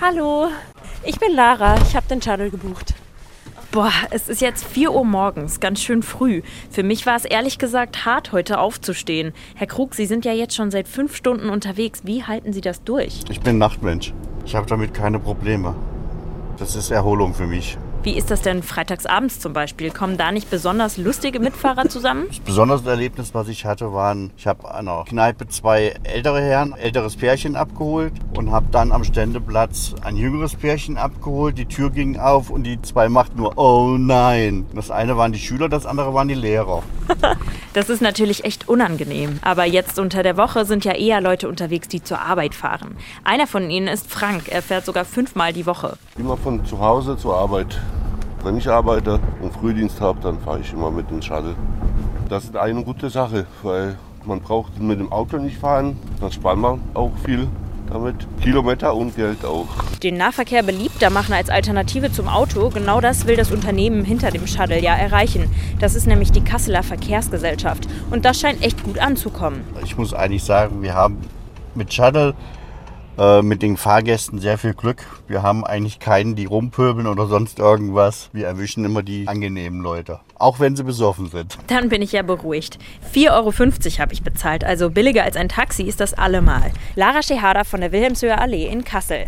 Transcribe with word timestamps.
Hallo, 0.00 0.46
ich 1.04 1.18
bin 1.18 1.34
Lara. 1.34 1.74
Ich 1.82 1.96
habe 1.96 2.06
den 2.06 2.22
Shuttle 2.22 2.50
gebucht. 2.50 2.94
Boah, 3.72 3.90
es 4.12 4.28
ist 4.28 4.40
jetzt 4.40 4.64
4 4.64 4.92
Uhr 4.92 5.04
morgens, 5.04 5.58
ganz 5.58 5.82
schön 5.82 6.04
früh. 6.04 6.42
Für 6.70 6.84
mich 6.84 7.04
war 7.04 7.16
es 7.16 7.24
ehrlich 7.24 7.58
gesagt 7.58 8.06
hart, 8.06 8.30
heute 8.30 8.60
aufzustehen. 8.60 9.32
Herr 9.56 9.66
Krug, 9.66 9.96
Sie 9.96 10.06
sind 10.06 10.24
ja 10.24 10.32
jetzt 10.32 10.54
schon 10.54 10.70
seit 10.70 10.86
fünf 10.86 11.16
Stunden 11.16 11.50
unterwegs. 11.50 12.02
Wie 12.04 12.22
halten 12.22 12.52
Sie 12.52 12.60
das 12.60 12.84
durch? 12.84 13.22
Ich 13.28 13.40
bin 13.40 13.58
Nachtmensch. 13.58 14.14
Ich 14.46 14.54
habe 14.54 14.68
damit 14.68 14.94
keine 14.94 15.18
Probleme. 15.18 15.74
Das 16.58 16.76
ist 16.76 16.92
Erholung 16.92 17.34
für 17.34 17.48
mich. 17.48 17.76
Wie 18.04 18.16
ist 18.16 18.30
das 18.30 18.42
denn 18.42 18.62
freitagsabends 18.62 19.40
zum 19.40 19.52
Beispiel? 19.52 19.90
Kommen 19.90 20.16
da 20.16 20.30
nicht 20.30 20.48
besonders 20.50 20.96
lustige 20.98 21.40
Mitfahrer 21.40 21.88
zusammen? 21.88 22.26
Das 22.28 22.38
besondere 22.40 22.88
Erlebnis, 22.88 23.34
was 23.34 23.48
ich 23.48 23.64
hatte, 23.64 23.92
waren, 23.92 24.30
ich 24.36 24.46
habe 24.46 24.70
an 24.70 24.86
einer 24.86 25.04
Kneipe 25.04 25.48
zwei 25.48 25.94
ältere 26.04 26.40
Herren, 26.40 26.74
älteres 26.74 27.16
Pärchen 27.16 27.56
abgeholt 27.56 28.12
und 28.36 28.52
habe 28.52 28.66
dann 28.70 28.92
am 28.92 29.02
Ständeplatz 29.02 29.94
ein 30.04 30.16
jüngeres 30.16 30.54
Pärchen 30.54 30.96
abgeholt. 30.96 31.58
Die 31.58 31.66
Tür 31.66 31.90
ging 31.90 32.18
auf 32.18 32.50
und 32.50 32.62
die 32.62 32.80
zwei 32.82 33.08
machten 33.08 33.38
nur, 33.38 33.58
oh 33.58 33.96
nein. 33.98 34.66
Das 34.74 34.92
eine 34.92 35.16
waren 35.16 35.32
die 35.32 35.40
Schüler, 35.40 35.68
das 35.68 35.84
andere 35.84 36.14
waren 36.14 36.28
die 36.28 36.34
Lehrer. 36.34 36.82
Das 37.74 37.90
ist 37.90 38.00
natürlich 38.00 38.44
echt 38.44 38.68
unangenehm. 38.68 39.38
Aber 39.42 39.64
jetzt 39.64 40.00
unter 40.00 40.22
der 40.22 40.36
Woche 40.36 40.64
sind 40.64 40.84
ja 40.84 40.94
eher 40.94 41.20
Leute 41.20 41.48
unterwegs, 41.48 41.86
die 41.86 42.02
zur 42.02 42.20
Arbeit 42.20 42.54
fahren. 42.54 42.96
Einer 43.22 43.46
von 43.46 43.70
ihnen 43.70 43.86
ist 43.86 44.10
Frank. 44.10 44.48
Er 44.48 44.62
fährt 44.62 44.84
sogar 44.84 45.04
fünfmal 45.04 45.52
die 45.52 45.66
Woche. 45.66 45.96
Immer 46.18 46.36
von 46.36 46.64
zu 46.64 46.80
Hause 46.80 47.16
zur 47.16 47.36
Arbeit. 47.36 47.78
Wenn 48.44 48.56
ich 48.56 48.68
arbeite 48.68 49.18
und 49.42 49.52
Frühdienst 49.52 50.00
habe, 50.00 50.20
dann 50.20 50.38
fahre 50.38 50.60
ich 50.60 50.72
immer 50.72 50.90
mit 50.90 51.10
dem 51.10 51.20
Shuttle. 51.20 51.56
Das 52.28 52.44
ist 52.44 52.56
eine 52.56 52.84
gute 52.84 53.10
Sache, 53.10 53.46
weil 53.62 53.96
man 54.24 54.40
braucht 54.40 54.80
mit 54.80 55.00
dem 55.00 55.10
Auto 55.10 55.38
nicht 55.38 55.58
fahren. 55.58 55.98
Dann 56.20 56.30
spart 56.30 56.56
man 56.56 56.80
auch 56.94 57.10
viel 57.24 57.48
damit. 57.90 58.14
Kilometer 58.40 58.94
und 58.94 59.16
Geld 59.16 59.44
auch. 59.44 59.66
Den 60.02 60.18
Nahverkehr 60.18 60.62
beliebter 60.62 61.10
machen 61.10 61.32
als 61.32 61.50
Alternative 61.50 62.12
zum 62.12 62.28
Auto, 62.28 62.68
genau 62.68 63.00
das 63.00 63.26
will 63.26 63.36
das 63.36 63.50
Unternehmen 63.50 64.04
hinter 64.04 64.30
dem 64.30 64.46
Shuttle 64.46 64.80
ja 64.80 64.94
erreichen. 64.94 65.50
Das 65.80 65.94
ist 65.94 66.06
nämlich 66.06 66.30
die 66.30 66.42
Kasseler 66.42 66.82
Verkehrsgesellschaft. 66.82 67.88
Und 68.10 68.24
das 68.24 68.38
scheint 68.38 68.62
echt 68.62 68.84
gut 68.84 68.98
anzukommen. 68.98 69.62
Ich 69.84 69.96
muss 69.96 70.14
eigentlich 70.14 70.44
sagen, 70.44 70.82
wir 70.82 70.94
haben 70.94 71.18
mit 71.74 71.92
Shuttle 71.92 72.34
äh, 73.18 73.42
mit 73.42 73.62
den 73.62 73.76
Fahrgästen 73.76 74.38
sehr 74.38 74.58
viel 74.58 74.74
Glück. 74.74 75.04
Wir 75.26 75.42
haben 75.42 75.64
eigentlich 75.64 75.98
keinen, 75.98 76.36
die 76.36 76.44
rumpöbeln 76.44 77.06
oder 77.06 77.26
sonst 77.26 77.58
irgendwas. 77.58 78.30
Wir 78.32 78.46
erwischen 78.46 78.84
immer 78.84 79.02
die 79.02 79.26
angenehmen 79.26 79.80
Leute, 79.80 80.20
auch 80.38 80.60
wenn 80.60 80.76
sie 80.76 80.84
besoffen 80.84 81.28
sind. 81.28 81.58
Dann 81.66 81.88
bin 81.88 82.02
ich 82.02 82.12
ja 82.12 82.22
beruhigt. 82.22 82.78
4,50 83.14 83.30
Euro 83.32 83.52
habe 83.98 84.12
ich 84.12 84.22
bezahlt, 84.22 84.64
also 84.64 84.90
billiger 84.90 85.24
als 85.24 85.36
ein 85.36 85.48
Taxi 85.48 85.82
ist 85.82 86.00
das 86.00 86.14
allemal. 86.14 86.72
Lara 86.94 87.22
Schehada 87.22 87.64
von 87.64 87.80
der 87.80 87.92
Wilhelmshöher 87.92 88.40
Allee 88.40 88.66
in 88.66 88.84
Kassel. 88.84 89.26